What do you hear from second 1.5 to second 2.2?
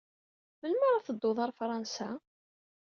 Fṛansa?